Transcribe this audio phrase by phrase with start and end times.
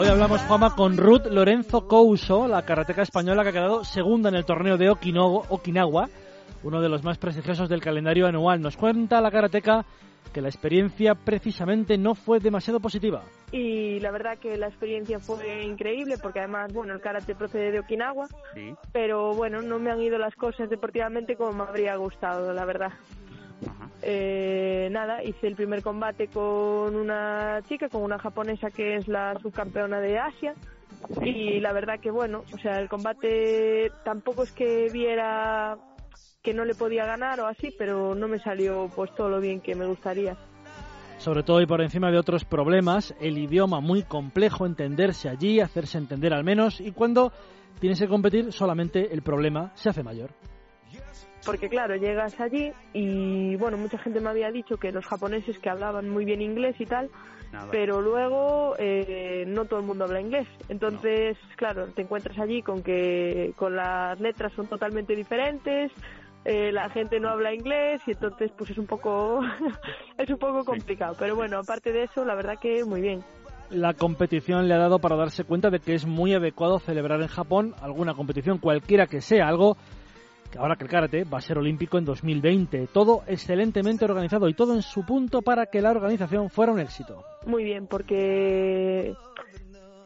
[0.00, 4.36] Hoy hablamos, Juama, con Ruth Lorenzo Couso, la karateca española que ha quedado segunda en
[4.36, 6.08] el torneo de Okinawa,
[6.62, 8.60] uno de los más prestigiosos del calendario anual.
[8.60, 9.84] Nos cuenta la karateca
[10.32, 13.24] que la experiencia precisamente no fue demasiado positiva.
[13.50, 17.80] Y la verdad que la experiencia fue increíble porque además, bueno, el karate procede de
[17.80, 18.28] Okinawa,
[18.92, 22.92] pero bueno, no me han ido las cosas deportivamente como me habría gustado, la verdad.
[24.02, 29.38] Eh, nada, hice el primer combate con una chica, con una japonesa que es la
[29.40, 30.54] subcampeona de Asia.
[31.22, 35.76] Y la verdad que bueno, o sea, el combate tampoco es que viera
[36.42, 39.60] que no le podía ganar o así, pero no me salió pues todo lo bien
[39.60, 40.36] que me gustaría.
[41.18, 45.98] Sobre todo y por encima de otros problemas, el idioma muy complejo, entenderse allí, hacerse
[45.98, 47.32] entender al menos, y cuando
[47.80, 50.30] tienes que competir solamente el problema se hace mayor
[51.44, 55.70] porque claro, llegas allí y bueno, mucha gente me había dicho que los japoneses que
[55.70, 57.10] hablaban muy bien inglés y tal,
[57.70, 60.46] pero luego eh, no todo el mundo habla inglés.
[60.68, 65.90] Entonces, claro, te encuentras allí con que con las letras son totalmente diferentes,
[66.44, 69.40] eh, la gente no habla inglés y entonces pues es un poco
[70.18, 71.16] es un poco complicado.
[71.18, 73.22] Pero bueno, aparte de eso, la verdad que muy bien
[73.70, 77.28] la competición le ha dado para darse cuenta de que es muy adecuado celebrar en
[77.28, 79.76] Japón alguna competición, cualquiera que sea, algo
[80.56, 82.88] ahora que el karate va a ser olímpico en 2020.
[82.92, 87.24] Todo excelentemente organizado y todo en su punto para que la organización fuera un éxito.
[87.46, 89.14] Muy bien, porque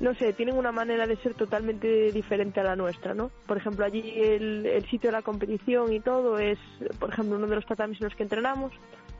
[0.00, 3.30] no sé, tienen una manera de ser totalmente diferente a la nuestra, ¿no?
[3.46, 6.58] Por ejemplo, allí el, sitio de la competición y todo es,
[6.98, 8.72] por ejemplo, uno de los tatamis en los que entrenamos,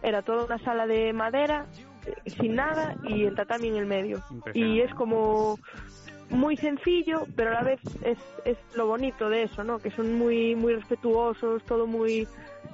[0.02, 1.66] era toda una sala de madera,
[2.06, 4.22] eh, sin nada, y el tatami en el medio.
[4.52, 5.58] Y es como
[6.30, 9.78] muy sencillo, pero a la vez es, es lo bonito de eso, ¿no?
[9.78, 12.26] Que son muy, muy respetuosos, todo muy,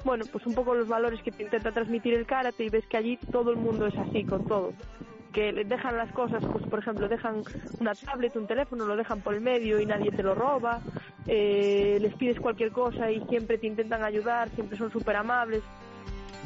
[0.04, 2.96] bueno, pues un poco los valores que te intenta transmitir el karate y ves que
[2.96, 4.72] allí todo el mundo es así, con todo.
[5.32, 7.42] Que dejan las cosas, pues por ejemplo, dejan
[7.80, 10.80] una tablet, un teléfono, lo dejan por el medio y nadie te lo roba,
[11.26, 15.62] eh, les pides cualquier cosa y siempre te intentan ayudar, siempre son súper amables.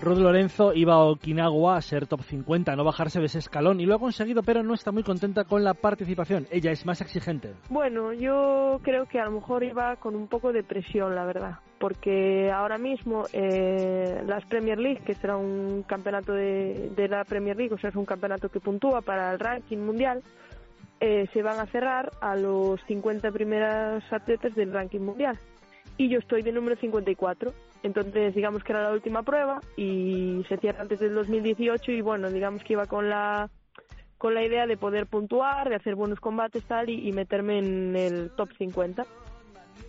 [0.02, 3.86] Ruth Lorenzo iba a Okinawa a ser top 50, no bajarse de ese escalón y
[3.86, 6.46] lo ha conseguido, pero no está muy contenta con la participación.
[6.50, 7.54] Ella es más exigente.
[7.70, 11.60] Bueno, yo creo que a lo mejor iba con un poco de presión, la verdad,
[11.78, 17.74] porque ahora mismo eh, las Premier League, que será un campeonato de, la Premier League,
[17.74, 20.22] o sea, es un campeonato que puntúa para el ranking mundial,
[21.00, 25.38] eh, se van a cerrar a los 50 primeras atletas del ranking mundial.
[25.96, 27.52] Y yo estoy de número 54
[27.86, 32.30] entonces, digamos que era la última prueba y se cierra antes del 2018 y bueno,
[32.30, 33.48] digamos que iba con la
[34.18, 38.30] con la idea de poder puntuar, de hacer buenos combates tal y, meterme en el
[38.30, 39.04] top 50.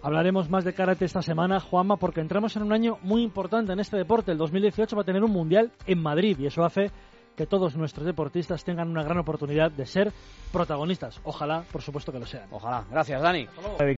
[0.03, 3.80] Hablaremos más de karate esta semana, Juanma, porque entramos en un año muy importante en
[3.80, 4.34] este deporte.
[4.34, 6.91] El 2018 va a tener un mundial en Madrid y eso hace
[7.38, 10.12] que todos nuestros deportistas tengan una gran oportunidad de ser
[10.52, 11.22] protagonistas.
[11.24, 12.47] Ojalá, por supuesto que lo sean.
[12.52, 12.84] Ojalá.
[12.90, 13.47] Gracias, Dani.